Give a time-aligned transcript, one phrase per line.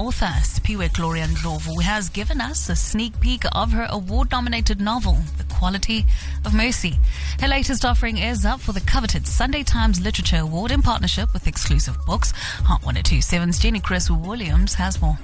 [0.00, 0.06] 1027.
[0.06, 5.18] Author Siphiwe Gloria Ndlovu has given us a sneak peek of her award nominated novel,
[5.36, 6.06] The Quality
[6.44, 6.98] of Mercy.
[7.40, 11.46] Her latest offering is up for the coveted Sunday Times Literature Award in partnership with
[11.46, 12.32] Exclusive Books.
[12.64, 15.18] Hot 1027's Jenny Crwys-Williams has more.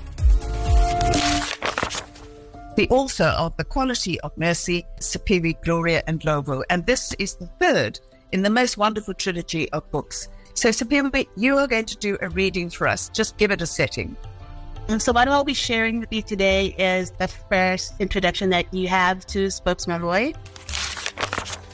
[2.76, 6.62] the author of The Quality of Mercy, Siphiwe Gloria Ndlovu.
[6.68, 7.98] And this is the third
[8.32, 10.28] in the most wonderful trilogy of books.
[10.52, 13.08] So, Siphiwe, you are going to do a reading for us.
[13.08, 14.14] Just give it a setting.
[14.88, 19.26] So what I'll be sharing with you today is the first introduction that you have
[19.26, 20.32] to Spokes Malloy.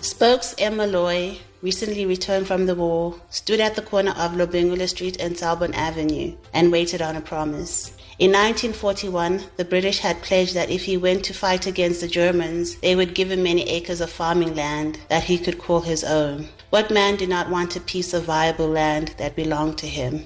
[0.01, 0.79] Spokes M.
[0.79, 5.75] Malloy recently returned from the war, stood at the corner of Lobengula Street and Selborne
[5.75, 7.97] Avenue, and waited on a promise.
[8.19, 12.77] In 1941, the British had pledged that if he went to fight against the Germans,
[12.77, 16.49] they would give him many acres of farming land that he could call his own.
[16.71, 20.25] What man did not want a piece of viable land that belonged to him?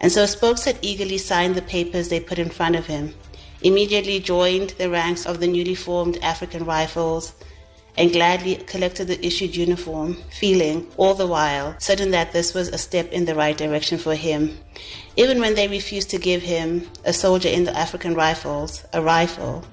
[0.00, 3.14] And so Spokes had eagerly signed the papers they put in front of him,
[3.62, 7.34] immediately joined the ranks of the newly formed African Rifles,
[7.96, 12.78] and gladly collected the issued uniform, feeling, all the while, certain that this was a
[12.78, 14.58] step in the right direction for him.
[15.16, 19.64] Even when they refused to give him, a soldier in the African Rifles, a rifle,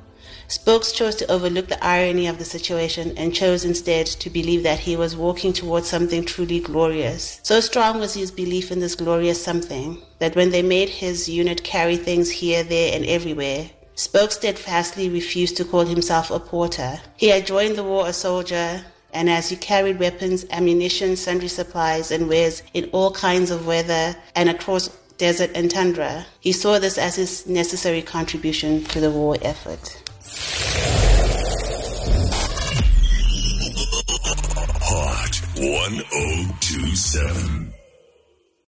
[0.50, 4.80] Spokes chose to overlook the irony of the situation and chose instead to believe that
[4.80, 7.42] he was walking towards something truly glorious.
[7.44, 11.64] So strong was his belief in this glorious something that when they made his unit
[11.64, 17.02] carry things here, there, and everywhere, Spokes steadfastly refused to call himself a porter.
[17.18, 22.12] He had joined the war a soldier, and as he carried weapons, ammunition, sundry supplies,
[22.12, 27.00] and wares in all kinds of weather and across desert and tundra, he saw this
[27.00, 30.04] as his necessary contribution to the war effort.
[34.80, 37.74] Hot 1027.